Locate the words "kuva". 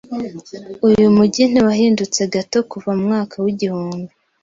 2.71-2.89